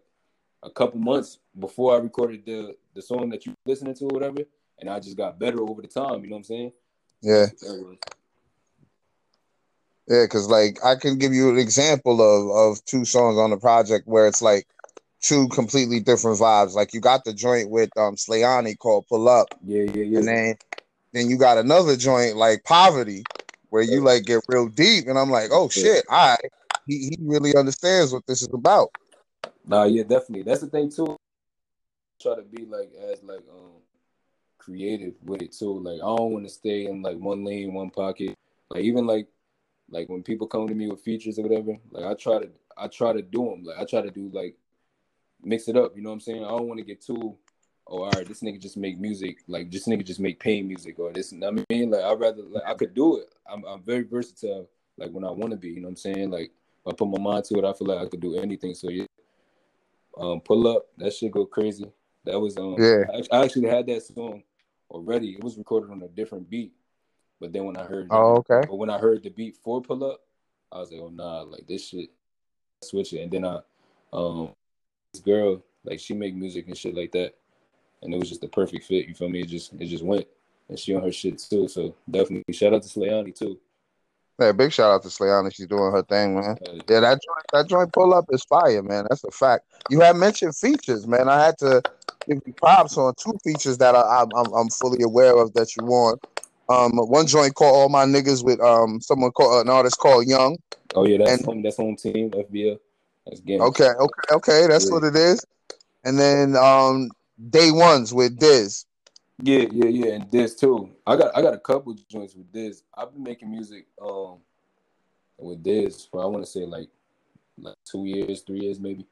[0.63, 4.41] a couple months before I recorded the the song that you listening to or whatever,
[4.79, 6.23] and I just got better over the time.
[6.23, 6.71] You know what I'm saying?
[7.21, 7.45] Yeah.
[10.07, 13.57] Yeah, because like I can give you an example of of two songs on the
[13.57, 14.67] project where it's like
[15.21, 16.73] two completely different vibes.
[16.73, 20.19] Like you got the joint with um Slayani called Pull Up, Yeah, yeah, yeah.
[20.19, 20.55] and then
[21.13, 23.23] then you got another joint like Poverty
[23.69, 26.37] where you like get real deep, and I'm like, oh shit, right,
[26.85, 28.89] he he really understands what this is about.
[29.65, 30.43] Nah, yeah, definitely.
[30.43, 31.17] That's the thing too.
[32.21, 33.81] Try to be like as like um
[34.57, 35.79] creative with it too.
[35.79, 38.35] Like I don't want to stay in like one lane, one pocket.
[38.69, 39.27] Like even like
[39.89, 42.87] like when people come to me with features or whatever, like I try to I
[42.87, 43.63] try to do them.
[43.63, 44.55] Like I try to do like
[45.41, 45.95] mix it up.
[45.95, 46.43] You know what I'm saying?
[46.43, 47.37] I don't want to get too.
[47.89, 49.39] Oh, all right, this nigga just make music.
[49.47, 51.31] Like this nigga just make pain music or this.
[51.31, 53.33] You know what I mean, like I rather like I could do it.
[53.49, 54.67] I'm I'm very versatile.
[54.97, 55.69] Like when I want to be.
[55.69, 56.29] You know what I'm saying?
[56.31, 56.51] Like
[56.85, 58.73] I put my mind to it, I feel like I could do anything.
[58.73, 59.05] So yeah,
[60.17, 60.87] um, pull up.
[60.97, 61.89] That shit go crazy.
[62.25, 62.75] That was um.
[62.77, 63.03] Yeah.
[63.13, 64.43] I, I actually had that song
[64.89, 65.31] already.
[65.31, 66.73] It was recorded on a different beat,
[67.39, 68.61] but then when I heard, Oh, okay.
[68.67, 70.21] but when I heard the beat for pull up,
[70.71, 72.09] I was like, oh nah, like this shit,
[72.83, 73.21] switch it.
[73.21, 73.59] And then I,
[74.13, 74.49] um,
[75.13, 77.35] this girl like she make music and shit like that,
[78.01, 79.07] and it was just the perfect fit.
[79.07, 79.41] You feel me?
[79.41, 80.27] It just it just went,
[80.69, 81.67] and she on her shit too.
[81.67, 83.57] So definitely shout out to Slayani too.
[84.39, 85.53] Yeah, big shout out to Slayani.
[85.53, 86.57] She's doing her thing, man.
[86.67, 89.07] Uh, Yeah, that joint, that joint pull up is fire, man.
[89.09, 89.65] That's a fact.
[89.89, 91.27] You had mentioned features, man.
[91.27, 91.81] I had to
[92.27, 95.75] give you props on two features that I, I'm, I'm I'm fully aware of that
[95.75, 96.23] you want.
[96.69, 100.57] Um, one joint called "All My Niggas" with um someone called an artist called Young.
[100.95, 101.61] oh yeah, that's And- home.
[101.63, 102.77] That's home team FBL.
[103.25, 103.61] That's game.
[103.61, 104.67] Okay, okay, okay.
[104.67, 104.91] That's Yeah.
[104.93, 105.43] what it is.
[106.05, 107.09] And then um,
[107.49, 108.85] Day Ones with Diz.
[109.41, 110.89] Yeah, yeah, yeah, and Diz too.
[111.05, 112.83] I got I got a couple joints with Diz.
[112.95, 114.37] I've been making music um
[115.37, 116.89] with Diz for I want to say like
[117.57, 119.05] like two years, three years maybe.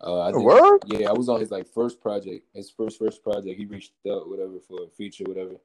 [0.00, 0.80] Uh, I word?
[0.86, 3.58] Yeah, I was on his like first project, his first first project.
[3.58, 5.56] He reached out whatever for a feature, whatever.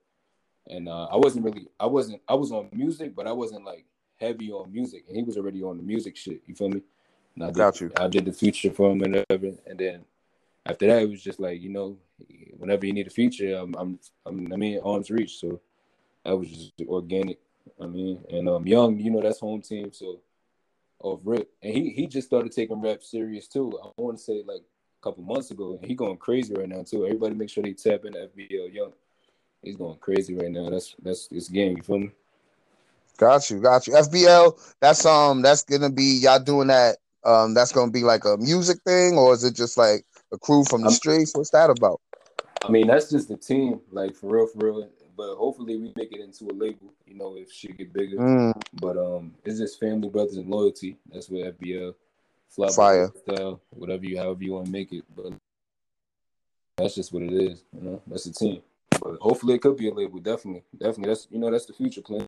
[0.67, 3.86] And uh, I wasn't really, I wasn't, I was on music, but I wasn't like
[4.19, 6.41] heavy on music, and he was already on the music shit.
[6.47, 6.82] You feel me?
[7.36, 7.91] And I did, Got you.
[7.97, 10.06] I did the feature for him and whatever, and then
[10.65, 11.97] after that, it was just like you know,
[12.58, 15.39] whenever you need a feature, I'm, I'm, I'm mean, arms reach.
[15.39, 15.60] So
[16.26, 17.39] that was just organic.
[17.82, 19.91] I mean, and um, young, you know, that's home team.
[19.93, 20.19] So
[21.04, 23.78] of rip, and he he just started taking rap serious too.
[23.84, 26.84] I want to say like a couple months ago, and he going crazy right now
[26.84, 27.06] too.
[27.06, 28.93] Everybody make sure they tap into FBL Young.
[29.62, 30.69] He's going crazy right now.
[30.69, 31.78] That's that's his game.
[31.78, 32.12] You feel me?
[33.17, 33.93] Got you, got you.
[33.93, 34.76] FBL.
[34.80, 36.97] That's um, that's gonna be y'all doing that.
[37.26, 40.63] Um, that's gonna be like a music thing, or is it just like a crew
[40.65, 41.32] from the streets?
[41.36, 42.02] What's that about?
[42.65, 44.89] I mean, that's just the team, like for real, for real.
[45.15, 46.91] But hopefully, we make it into a label.
[47.06, 48.17] You know, if shit get bigger.
[48.17, 50.98] Mm, But um, it's just family, brothers, and loyalty.
[51.12, 51.93] That's what FBL,
[52.50, 53.12] fly Fire.
[53.28, 55.04] style, whatever you, however you want to make it.
[55.15, 55.34] But
[56.78, 57.63] that's just what it is.
[57.74, 58.62] You know, that's the team.
[58.89, 60.19] But hopefully, it could be a label.
[60.19, 61.10] Definitely, definitely.
[61.10, 62.26] That's you know, that's the future plan.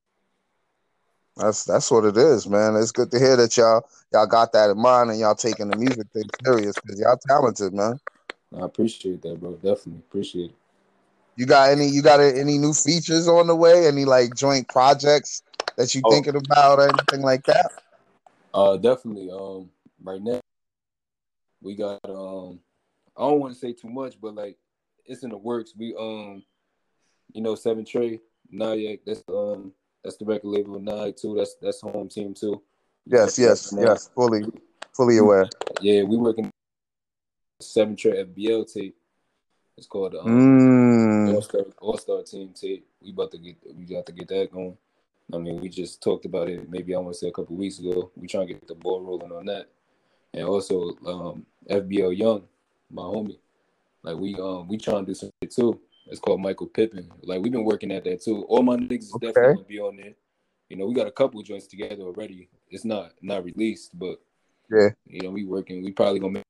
[1.38, 2.76] That's that's what it is, man.
[2.76, 5.78] It's good to hear that y'all y'all got that in mind and y'all taking the
[5.78, 8.00] music thing serious because y'all talented, man.
[8.56, 9.54] I appreciate that, bro.
[9.54, 10.56] Definitely appreciate it.
[11.36, 13.88] You got any you got any new features on the way?
[13.88, 15.44] Any like joint projects
[15.76, 16.10] that you Oh.
[16.12, 17.72] thinking about or anything like that?
[18.54, 19.30] Uh, definitely.
[19.30, 19.70] Um,
[20.02, 20.40] right now
[21.62, 22.62] we got um,
[23.18, 24.58] I don't want to say too much, but like
[25.06, 25.74] it's in the works.
[25.78, 26.44] We um,
[27.34, 28.22] you know, Seven Trey,
[28.54, 29.02] Nyack.
[29.06, 29.74] That's um,
[30.06, 31.36] that's the record label Nyack too.
[31.36, 32.62] That's that's home team too.
[33.08, 34.10] Yes, yes, yes.
[34.14, 34.44] Fully,
[34.94, 35.50] fully aware.
[35.82, 36.52] Yeah, we working
[37.60, 38.96] Seven Trey FBL tape.
[39.78, 42.86] It's called the um, Mm, All Star All Star Team tape.
[43.02, 44.78] We about to get we got to get that going.
[45.34, 46.70] I mean, we just talked about it.
[46.70, 48.12] Maybe I want to say a couple weeks ago.
[48.16, 49.70] We trying to get the ball rolling on that,
[50.36, 52.44] and also um, FBL Young,
[52.92, 53.40] my homie.
[54.04, 55.80] Like we um we trying to do something too.
[56.08, 57.10] It's called Michael Pippin.
[57.24, 58.44] Like we've been working at that too.
[58.44, 59.28] All my niggas is Okay.
[59.28, 60.14] definitely gonna be on there.
[60.70, 62.50] You know, we got a couple joints together already.
[62.70, 64.20] It's not not released, but
[64.70, 64.90] yeah.
[65.08, 65.84] you know, we working.
[65.84, 66.44] We probably gonna make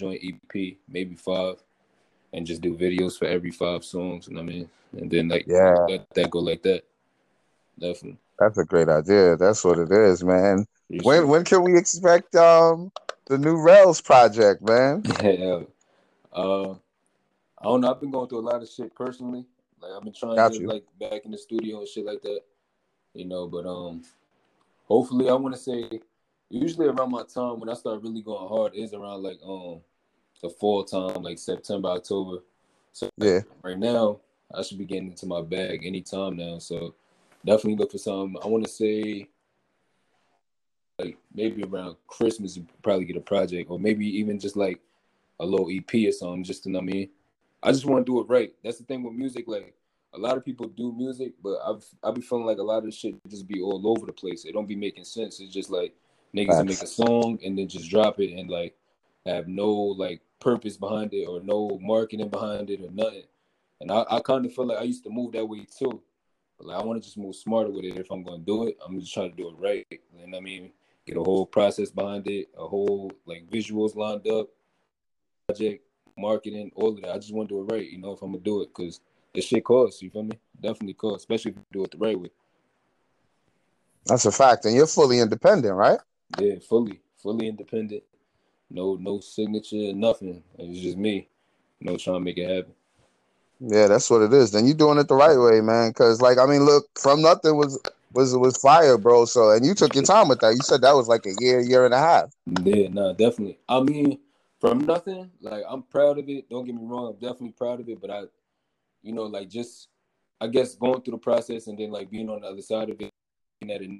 [0.00, 1.56] a joint EP, maybe five,
[2.32, 4.28] and just do videos for every five songs.
[4.28, 4.70] You know what I mean?
[4.92, 5.86] And then like Yeah.
[5.88, 6.84] let that go like that.
[7.78, 8.18] Definitely.
[8.38, 9.36] That's a great idea.
[9.36, 10.66] That's what it is, man.
[11.02, 12.90] When when can we expect um
[13.26, 15.02] the new Rails project, man?
[15.22, 15.60] yeah.
[16.32, 16.74] Uh,
[17.60, 17.90] I don't know.
[17.90, 19.44] I've been going through a lot of shit personally.
[19.80, 20.68] Like I've been trying Got to you.
[20.68, 22.40] like back in the studio and shit like that.
[23.14, 24.02] You know, but um,
[24.86, 26.00] hopefully I want to say
[26.50, 29.80] usually around my time when I start really going hard is around like um
[30.40, 32.42] the fall time, like September, October.
[32.92, 33.40] So Yeah.
[33.62, 34.20] right now
[34.54, 36.58] I should be getting into my bag anytime now.
[36.58, 36.94] So
[37.44, 38.36] definitely look for some.
[38.42, 39.28] I want to say
[40.98, 44.80] like maybe around Christmas you probably get a project, or maybe even just like
[45.40, 46.44] a little EP or something.
[46.44, 47.10] Just to know what I mean.
[47.62, 48.52] I just want to do it right.
[48.62, 49.44] That's the thing with music.
[49.46, 49.74] Like
[50.14, 52.84] a lot of people do music, but I've I be feeling like a lot of
[52.84, 54.44] the shit just be all over the place.
[54.44, 55.40] It don't be making sense.
[55.40, 55.94] It's just like
[56.34, 58.76] niggas make a song and then just drop it and like
[59.26, 63.24] have no like purpose behind it or no marketing behind it or nothing.
[63.80, 66.02] And I, I kind of feel like I used to move that way too.
[66.58, 67.96] But like I want to just move smarter with it.
[67.96, 70.00] If I'm gonna do it, I'm just trying to do it right.
[70.22, 70.70] And I mean,
[71.06, 74.48] get a whole process behind it, a whole like visuals lined up,
[75.46, 75.84] project,
[76.18, 77.12] marketing, all of that.
[77.12, 77.90] I just want to do it right.
[77.90, 79.00] You know, if I'm gonna do it, because
[79.34, 80.02] this shit costs.
[80.02, 80.38] You feel me?
[80.60, 82.30] Definitely costs, especially if you do it the right way.
[84.06, 84.64] That's a fact.
[84.64, 85.98] And you're fully independent, right?
[86.38, 88.02] Yeah, fully, fully independent.
[88.70, 90.42] No, no signature, nothing.
[90.58, 91.28] It's just me.
[91.80, 92.72] You know, trying to make it happen.
[93.60, 94.52] Yeah, that's what it is.
[94.52, 95.92] Then you're doing it the right way, man.
[95.92, 97.80] Cause like I mean, look, from nothing was
[98.12, 99.24] was was fire, bro.
[99.24, 100.54] So and you took your time with that.
[100.54, 102.30] You said that was like a year, year and a half.
[102.62, 103.58] Yeah, nah, definitely.
[103.68, 104.18] I mean,
[104.60, 106.48] from nothing, like I'm proud of it.
[106.50, 108.00] Don't get me wrong, I'm definitely proud of it.
[108.00, 108.22] But I,
[109.02, 109.88] you know, like just,
[110.40, 113.00] I guess going through the process and then like being on the other side of
[113.00, 113.10] it,
[113.62, 113.90] at it,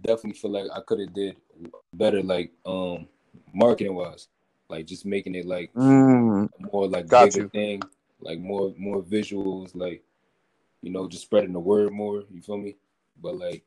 [0.00, 1.36] definitely feel like I could have did
[1.92, 3.08] better, like um,
[3.52, 4.28] marketing wise,
[4.68, 7.48] like just making it like Mm, more like Got bigger you.
[7.48, 7.82] thing,
[8.20, 10.02] like more more visuals, like
[10.82, 12.22] you know, just spreading the word more.
[12.30, 12.76] You feel me?
[13.20, 13.64] But like,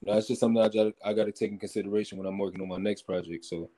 [0.00, 2.38] you know, it's just something I got I got to take in consideration when I'm
[2.38, 3.44] working on my next project.
[3.44, 3.70] So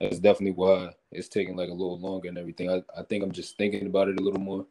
[0.00, 2.70] that's definitely why it's taking like a little longer and everything.
[2.70, 4.66] I, I think I'm just thinking about it a little more,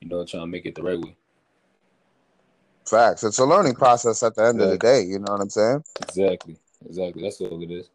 [0.00, 1.16] you know, trying to make it the right way.
[2.90, 3.22] facts.
[3.24, 5.02] It's a learning process at the end of the day.
[5.02, 5.84] You know what I'm saying?
[6.02, 7.22] Exactly, exactly.
[7.22, 7.88] That's all it is.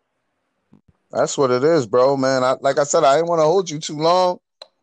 [1.11, 2.43] That's what it is, bro, man.
[2.43, 4.39] I, like I said, I didn't want to hold you too long.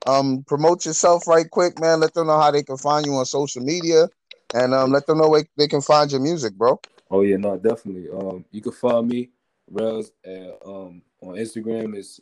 [0.07, 2.01] Um, promote yourself right quick, man.
[2.01, 4.09] Let them know how they can find you on social media,
[4.55, 6.81] and um, let them know where they can find your music, bro.
[7.11, 8.09] Oh yeah, no, definitely.
[8.11, 9.31] Um, you can find me
[9.71, 12.20] Rails at, um on Instagram is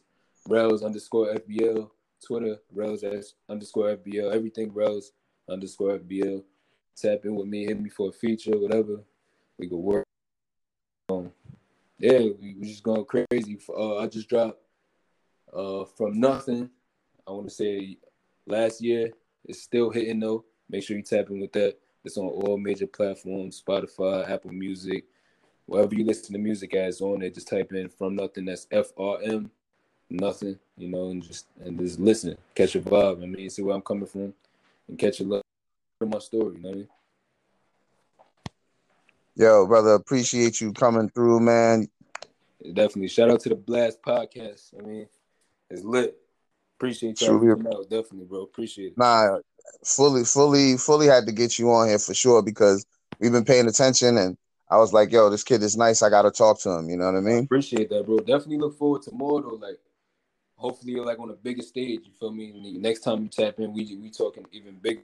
[0.49, 1.91] Rails underscore FBL.
[2.25, 4.35] Twitter Rails as underscore FBL.
[4.35, 5.13] Everything Rails
[5.49, 6.43] underscore FBL.
[6.97, 9.01] Tap in with me, hit me for a feature, whatever.
[9.59, 10.05] We could work.
[11.11, 11.33] Um,
[11.99, 13.59] yeah, we, we just going crazy.
[13.69, 14.61] Uh, I just dropped
[15.55, 16.71] uh from nothing.
[17.27, 17.99] I want to say
[18.47, 19.11] last year.
[19.47, 20.45] It's still hitting though.
[20.69, 21.77] Make sure you tap in with that.
[22.05, 25.05] It's on all major platforms: Spotify, Apple Music,
[25.71, 27.33] wherever you listen to music as on it.
[27.33, 28.45] Just type in from nothing.
[28.45, 29.51] That's F R M,
[30.11, 30.59] nothing.
[30.77, 33.23] You know, and just and just listen, catch a vibe.
[33.23, 34.35] I mean, see where I'm coming from,
[34.89, 35.43] and catch a love
[36.01, 36.57] of my story.
[36.57, 36.89] You know what I mean?
[39.37, 41.89] Yo, brother, appreciate you coming through, man.
[42.63, 43.09] Definitely.
[43.09, 44.75] Shout out to the Blast Podcast.
[44.77, 45.07] I mean,
[45.71, 46.17] it's lit.
[46.79, 47.89] Appreciate y'all out.
[47.89, 48.43] Definitely, bro.
[48.43, 48.99] Appreciate it.
[48.99, 49.39] Nah,
[49.85, 52.85] fully, fully, fully had to get you on here for sure because
[53.21, 54.37] we've been paying attention, and
[54.71, 56.03] I was like, yo, this kid is nice.
[56.03, 56.89] I got to talk to him.
[56.89, 57.45] You know what I I mean?
[57.45, 58.19] appreciate that, bro.
[58.19, 59.59] Definitely look forward to more though.
[59.61, 59.79] Like,
[60.57, 62.03] hopefully, you're like on a bigger stage.
[62.05, 62.53] You feel me?
[62.53, 65.03] The next time you tap in, we we talking even bigger.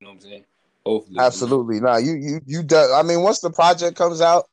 [0.00, 0.44] You know what I'm saying?
[0.86, 1.80] Hopefully, Absolutely.
[1.80, 2.62] Nah, you, you, you.
[2.62, 4.48] Do, I mean, once the project comes out,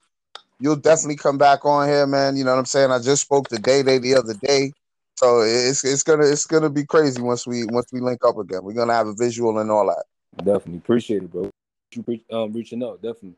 [0.60, 2.36] you'll definitely come back on here, man.
[2.36, 2.92] You know what I'm saying?
[2.92, 4.72] I just spoke to Day Day the other day.
[5.18, 8.64] So it's it's gonna it's gonna be crazy once we once we link up again.
[8.64, 10.04] We're gonna have a visual and all that.
[10.44, 11.50] Definitely appreciate it, bro.
[11.94, 13.36] You um reaching out, definitely.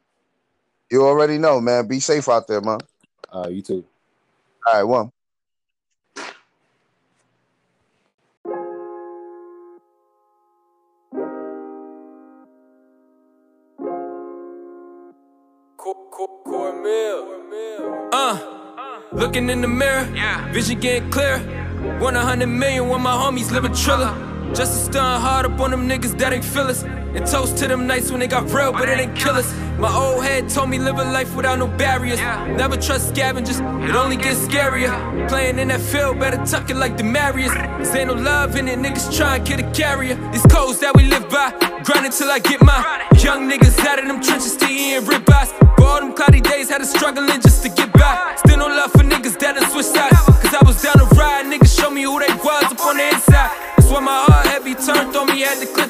[0.89, 1.87] You already know, man.
[1.87, 2.79] Be safe out there, man.
[3.33, 3.83] Uh, you too.
[4.65, 5.11] All right, one.
[18.13, 20.05] Uh, looking in the mirror,
[20.53, 21.39] vision getting clear.
[21.99, 24.13] One a hundred million when my homies live a triller.
[24.53, 26.83] Just to stun hard up on them niggas that ain't feel us.
[27.17, 29.51] And toast to them nights when they got real, but it ain't kill us.
[29.79, 32.19] My old head told me live a life without no barriers.
[32.19, 34.93] Never trust scavengers, it only gets scarier.
[35.27, 37.51] Playing in that field, better tuck it like the Marius.
[37.89, 40.13] Say no love in it, niggas try and get a carrier.
[40.31, 42.77] These codes that we live by, grinding till I get my
[43.17, 45.49] young niggas out of them trenches to eating ribeyes.
[45.75, 48.35] For all them cloudy days, had to struggling just to get by.
[48.45, 50.21] Still no love for niggas that done switch sides.
[50.41, 53.07] Cause I was down to ride, niggas show me who they was up on the
[53.09, 53.49] inside.
[53.75, 55.87] That's why my heart heavy turned on me at the clip.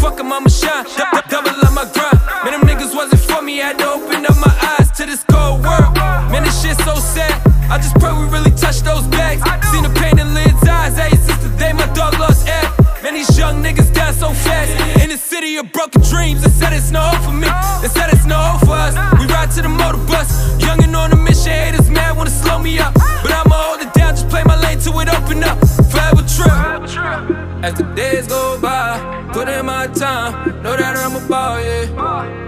[0.00, 0.84] Fuck 'em, I'ma shine.
[0.96, 2.18] Du- double up my grind.
[2.44, 5.64] Man, them niggas wasn't for me, had to open up my eyes to this cold
[5.64, 5.94] world.
[6.30, 7.34] Man, this shit so sad.
[7.70, 9.42] I just pray we really touch those bags.
[9.70, 10.96] Seen the pain in Lid's eyes.
[10.96, 12.64] Hey, since the day my dog lost air.
[13.02, 14.70] Man, these young niggas die so fast.
[15.02, 17.48] In the city of broken dreams, they said it's no hope for me.
[17.82, 18.94] They said it's no hope for us.
[19.18, 20.28] We ride to the motor bus.
[20.60, 22.94] Young and on a mission, haters mad wanna slow me up.
[23.22, 23.97] But I'ma hold it
[24.38, 25.58] play my lane till it open up.
[25.90, 27.64] Forever trip.
[27.64, 32.46] As the days go by, put in my time, know that I'm about yeah.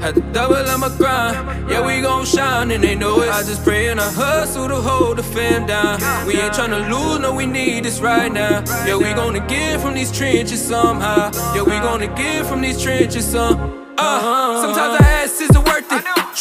[0.00, 3.30] Had to double on my grind, yeah we gon' shine and they know it.
[3.30, 6.00] I just pray and I hustle to hold the fam down.
[6.26, 8.64] We ain't tryna lose, no we need this right now.
[8.86, 11.30] Yeah we gonna get from these trenches somehow.
[11.54, 13.54] Yeah we gonna get from these trenches some.
[13.98, 14.62] Uh huh.
[14.62, 15.21] sometimes I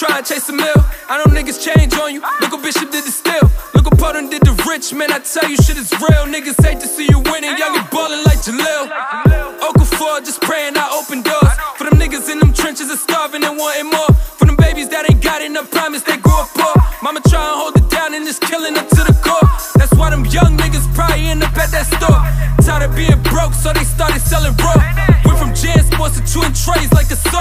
[0.01, 0.81] Try and chase a mill.
[1.13, 2.25] I know niggas change on you.
[2.41, 3.45] Look what Bishop did the still.
[3.77, 5.13] Look what Potter did the rich, man.
[5.13, 6.25] I tell you, shit is real.
[6.25, 7.53] Niggas hate to see you winning.
[7.53, 8.89] Young and ballin' like Jahlil.
[9.61, 11.53] Okafor, just praying I open doors.
[11.77, 14.09] For them niggas in them trenches are starving and wanting more.
[14.41, 16.73] For them babies that ain't got enough promise, they grow up poor.
[17.03, 19.40] Mama try and hold it down and it's killing them to the core.
[20.11, 22.19] Them young niggas probably end up at that store.
[22.67, 24.75] Tired of being broke, so they started selling raw.
[25.23, 27.39] Went from JanSports to chewing trays like a saw.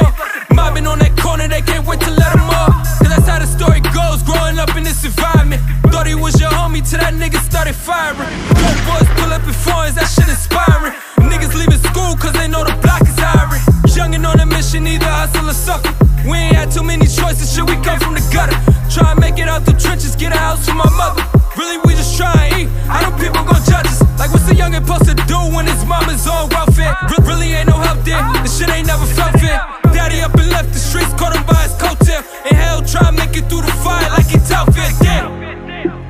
[0.55, 2.71] Mobbing on that corner, they can't wait to let them off.
[3.03, 5.59] Cause that's how the story goes, growing up in this environment.
[5.91, 8.31] Thought he was your homie till that nigga started firing.
[8.55, 10.95] Dope boys pull up in foreigns, that shit inspiring.
[11.27, 13.67] Niggas leaving school cause they know the block is hiring.
[13.91, 16.00] Youngin' on a mission, either hustle or suffer.
[16.31, 18.55] We ain't had too many choices, shit, we come from the gutter.
[18.87, 21.27] Try and make it out the trenches, get a house for my mother.
[21.59, 22.69] Really, we just try and eat.
[22.87, 24.01] I know people gon' judge us.
[24.15, 26.95] Like, what's a youngin' supposed to do when his mama's on welfare?
[27.11, 28.23] Re- really ain't no help there.
[28.43, 29.59] This shit ain't never felt fair.
[29.91, 32.23] Daddy up and left the streets, caught him by his coattail.
[32.47, 34.95] In hell, try and make it through the fire like he tough it.
[35.03, 35.35] Damn.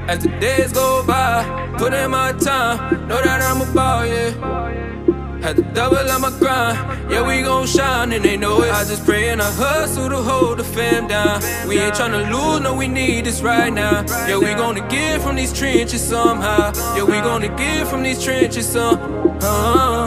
[0.09, 1.44] As the days go by,
[1.78, 4.80] put in my time, know that I'm about, yeah.
[5.42, 8.70] Had to double on my grind, yeah, we gon' shine and they know it.
[8.70, 11.40] I just pray and I hustle to hold the fam down.
[11.66, 14.05] We ain't tryna lose, no, we need this right now.
[14.29, 16.72] Yeah, we gonna get from these trenches somehow.
[16.94, 19.38] Yeah, we gonna get from these trenches somehow.
[19.42, 20.00] Uh-huh.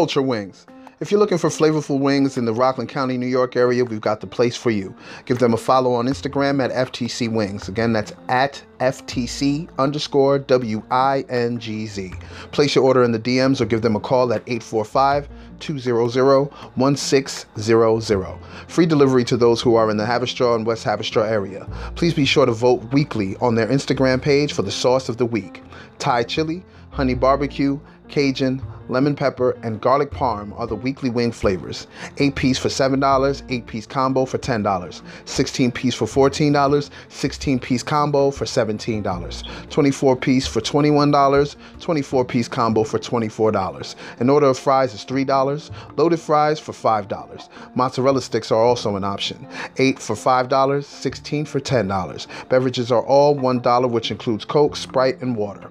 [0.00, 0.64] Culture Wings.
[1.00, 4.22] If you're looking for flavorful wings in the Rockland County, New York area, we've got
[4.22, 4.94] the place for you.
[5.26, 7.68] Give them a follow on Instagram at FTC Wings.
[7.68, 12.14] Again, that's at FTC underscore W I N G Z.
[12.50, 18.38] Place your order in the DMs or give them a call at 845 200 1600.
[18.68, 21.68] Free delivery to those who are in the Haverstraw and West Haverstraw area.
[21.94, 25.26] Please be sure to vote weekly on their Instagram page for the sauce of the
[25.26, 25.62] week.
[25.98, 31.86] Thai chili, honey barbecue, Cajun, lemon pepper, and garlic parm are the weekly wing flavors.
[32.18, 37.82] 8 piece for $7, 8 piece combo for $10, 16 piece for $14, 16 piece
[37.82, 43.94] combo for $17, 24 piece for $21, 24 piece combo for $24.
[44.18, 47.48] An order of fries is $3, loaded fries for $5.
[47.74, 49.46] Mozzarella sticks are also an option.
[49.76, 52.26] 8 for $5, 16 for $10.
[52.48, 55.70] Beverages are all $1, which includes Coke, Sprite, and water.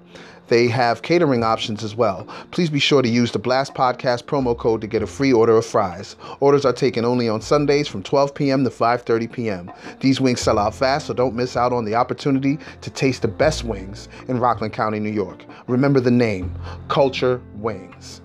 [0.50, 2.26] They have catering options as well.
[2.50, 5.56] Please be sure to use the Blast Podcast promo code to get a free order
[5.56, 6.16] of fries.
[6.40, 8.64] Orders are taken only on Sundays from 12 p.m.
[8.64, 9.72] to 5:30 p.m.
[10.00, 13.28] These wings sell out fast, so don't miss out on the opportunity to taste the
[13.28, 15.44] best wings in Rockland County, New York.
[15.68, 16.52] Remember the name,
[16.88, 18.20] Culture Wings.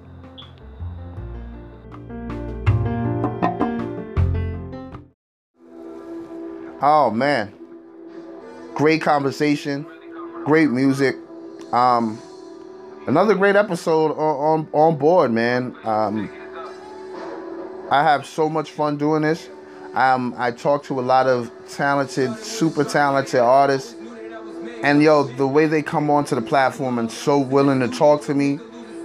[6.82, 7.54] Oh man.
[8.74, 9.86] Great conversation,
[10.44, 11.16] great music.
[11.76, 12.22] Um
[13.06, 15.76] another great episode on on, on board, man.
[15.84, 16.30] Um
[17.92, 19.50] I have so much fun doing this.
[19.94, 23.94] Um I talk to a lot of talented, super talented artists.
[24.84, 28.34] And yo, the way they come onto the platform and so willing to talk to
[28.34, 28.58] me,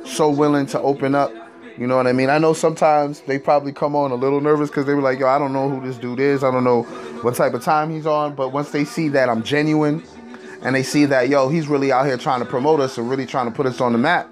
[0.04, 1.32] so willing to open up.
[1.76, 2.30] You know what I mean?
[2.30, 5.26] I know sometimes they probably come on a little nervous because they were like, yo,
[5.26, 6.44] I don't know who this dude is.
[6.44, 6.82] I don't know
[7.22, 8.36] what type of time he's on.
[8.36, 10.04] But once they see that I'm genuine
[10.62, 13.26] and they see that, yo, he's really out here trying to promote us and really
[13.26, 14.28] trying to put us on the map,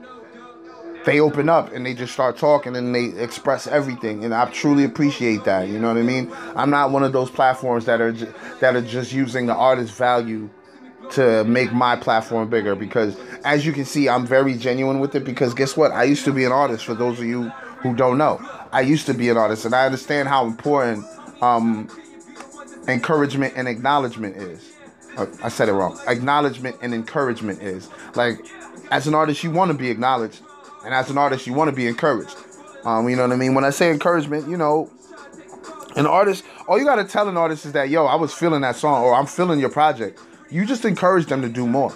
[1.04, 4.24] they open up and they just start talking and they express everything.
[4.24, 5.68] And I truly appreciate that.
[5.68, 6.30] You know what I mean?
[6.54, 9.94] I'm not one of those platforms that are ju- that are just using the artist
[9.94, 10.50] value
[11.12, 15.24] to make my platform bigger because as you can see I'm very genuine with it
[15.24, 17.48] because guess what I used to be an artist for those of you
[17.78, 18.38] who don't know
[18.72, 21.06] I used to be an artist and I understand how important
[21.40, 21.88] um,
[22.88, 24.77] encouragement and acknowledgement is
[25.42, 28.40] I said it wrong acknowledgement and encouragement is like
[28.90, 30.40] as an artist you want to be acknowledged
[30.84, 32.36] and as an artist you want to be encouraged
[32.84, 34.90] um, you know what I mean when I say encouragement you know
[35.96, 38.60] an artist all you got to tell an artist is that yo I was feeling
[38.62, 41.94] that song or I'm feeling your project you just encourage them to do more.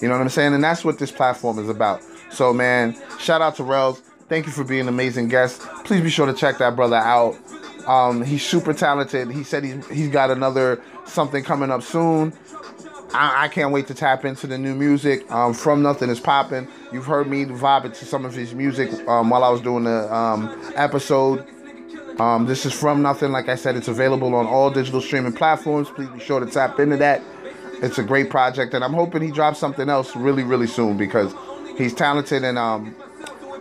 [0.00, 0.54] You know what I'm saying?
[0.54, 2.02] And that's what this platform is about.
[2.30, 4.00] So, man, shout out to Rels.
[4.28, 5.60] Thank you for being an amazing guest.
[5.84, 7.36] Please be sure to check that brother out.
[7.86, 9.30] Um, he's super talented.
[9.30, 12.32] He said he's, he's got another something coming up soon.
[13.14, 15.30] I, I can't wait to tap into the new music.
[15.30, 16.66] Um, From Nothing is popping.
[16.92, 19.84] You've heard me vibe it to some of his music um, while I was doing
[19.84, 21.46] the um, episode.
[22.20, 23.30] Um, this is From Nothing.
[23.30, 25.88] Like I said, it's available on all digital streaming platforms.
[25.90, 27.22] Please be sure to tap into that.
[27.82, 31.34] It's a great project, and I'm hoping he drops something else really, really soon because
[31.76, 32.94] he's talented and um,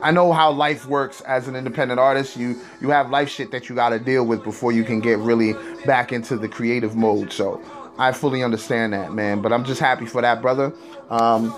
[0.03, 2.35] I know how life works as an independent artist.
[2.35, 5.17] You you have life shit that you got to deal with before you can get
[5.19, 5.53] really
[5.85, 7.31] back into the creative mode.
[7.31, 7.63] So
[7.97, 9.41] I fully understand that, man.
[9.41, 10.73] But I'm just happy for that, brother.
[11.09, 11.53] Um,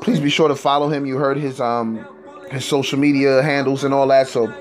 [0.00, 1.06] please be sure to follow him.
[1.06, 2.04] You heard his um
[2.50, 4.28] his social media handles and all that.
[4.28, 4.52] So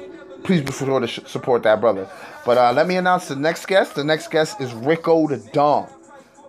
[0.44, 2.10] please be sure to sh- support that brother.
[2.46, 3.96] But uh, let me announce the next guest.
[3.96, 5.90] The next guest is Rico the Dawn.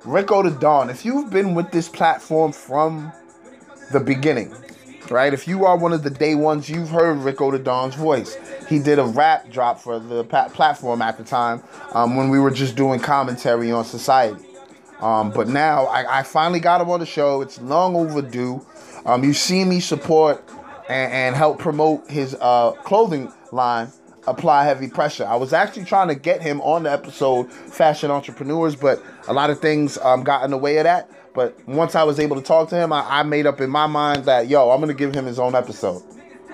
[0.05, 0.88] Rico the Dawn.
[0.88, 3.12] If you've been with this platform from
[3.93, 4.55] the beginning,
[5.12, 5.32] right?
[5.32, 8.36] If you are one of the day ones, you've heard Rico the Dawn's voice.
[8.68, 12.50] He did a rap drop for the platform at the time um, when we were
[12.50, 14.44] just doing commentary on society.
[15.00, 17.42] Um, but now I, I finally got him on the show.
[17.42, 18.64] It's long overdue.
[19.04, 20.42] Um, you see me support
[20.88, 23.88] and, and help promote his uh, clothing line,
[24.26, 25.26] Apply Heavy Pressure.
[25.26, 29.50] I was actually trying to get him on the episode Fashion Entrepreneurs, but a lot
[29.50, 31.10] of things um, got in the way of that.
[31.35, 33.87] But once I was able to talk to him, I, I made up in my
[33.87, 36.03] mind that, yo, I'm going to give him his own episode.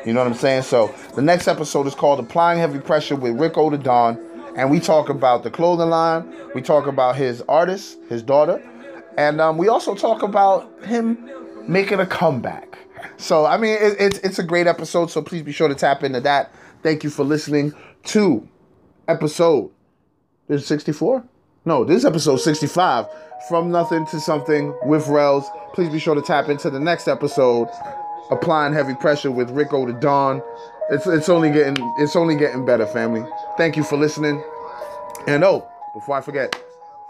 [0.06, 0.62] You know what I'm saying?
[0.62, 4.18] So the next episode is called Applying Heavy Pressure with Rick the
[4.56, 6.32] And we talk about the clothing line.
[6.54, 8.62] We talk about his artist, his daughter.
[9.16, 11.28] And um, we also talk about him
[11.66, 12.78] making a comeback.
[13.16, 15.10] So, I mean, it, it's, it's a great episode.
[15.10, 16.54] So please be sure to tap into that.
[16.82, 17.74] Thank you for listening
[18.04, 18.48] to
[19.08, 19.70] episode.
[20.46, 21.24] This is 64?
[21.64, 23.06] No, this is episode 65.
[23.46, 25.48] From Nothing to Something with Rels.
[25.72, 27.68] Please be sure to tap into the next episode.
[28.30, 30.42] Applying heavy pressure with Rico to Dawn.
[30.90, 33.24] It's it's only getting it's only getting better, family.
[33.56, 34.42] Thank you for listening.
[35.26, 36.60] And oh, before I forget,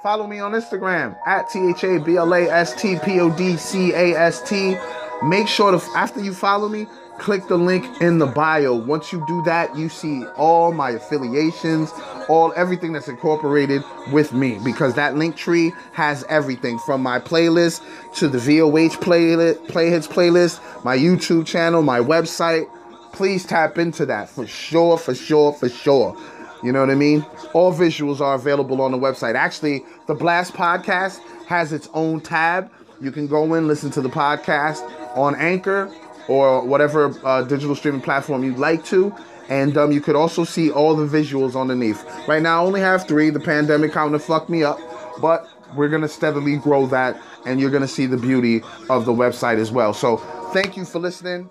[0.02, 3.30] follow me on Instagram at T H A B L A S T P O
[3.36, 4.76] D C A S T.
[5.22, 6.86] Make sure to after you follow me,
[7.18, 8.74] click the link in the bio.
[8.74, 11.92] Once you do that, you see all my affiliations,
[12.28, 17.82] all everything that's incorporated with me because that Linktree has everything from my playlist
[18.14, 22.66] to the VOH playlist, Playhits playlist, my YouTube channel, my website.
[23.12, 26.16] Please tap into that for sure, for sure, for sure.
[26.62, 27.24] You know what I mean?
[27.52, 29.34] All visuals are available on the website.
[29.34, 32.70] Actually, the Blast podcast has its own tab.
[33.00, 34.82] You can go in, listen to the podcast
[35.16, 35.92] on Anchor
[36.28, 39.14] or whatever uh, digital streaming platform you'd like to.
[39.48, 42.04] And um, you could also see all the visuals underneath.
[42.28, 43.30] Right now, I only have three.
[43.30, 44.78] The pandemic kind of fucked me up,
[45.20, 49.58] but we're gonna steadily grow that, and you're gonna see the beauty of the website
[49.58, 49.94] as well.
[49.94, 50.18] So,
[50.52, 51.48] thank you for listening,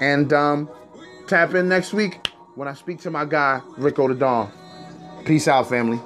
[0.00, 0.70] and um,
[1.26, 4.50] tap in next week when I speak to my guy Rico the Dawn.
[5.24, 6.00] Peace out, family.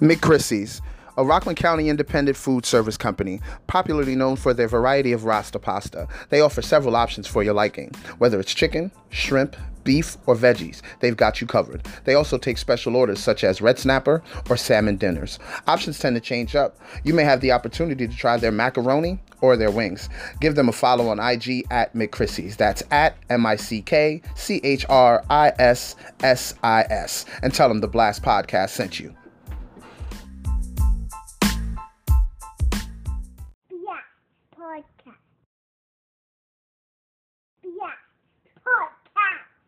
[0.00, 0.80] McChrissy's,
[1.18, 6.08] a Rockland County independent food service company, popularly known for their variety of Rasta pasta.
[6.30, 10.80] They offer several options for your liking, whether it's chicken, shrimp, beef, or veggies.
[11.00, 11.86] They've got you covered.
[12.04, 15.38] They also take special orders such as red snapper or salmon dinners.
[15.66, 16.78] Options tend to change up.
[17.04, 20.08] You may have the opportunity to try their macaroni or their wings.
[20.40, 22.56] Give them a follow on IG at McChrissy's.
[22.56, 27.26] That's at M I C K C H R I S S I S.
[27.42, 29.14] And tell them the Blast Podcast sent you.